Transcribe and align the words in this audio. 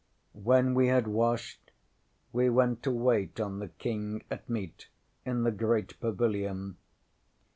When 0.33 0.73
we 0.73 0.87
had 0.87 1.05
washed, 1.07 1.69
we 2.33 2.49
went 2.49 2.81
to 2.81 2.89
wait 2.91 3.39
on 3.39 3.59
the 3.59 3.67
King 3.67 4.23
at 4.31 4.49
meat 4.49 4.87
in 5.27 5.43
the 5.43 5.51
great 5.51 5.99
pavilion. 5.99 6.77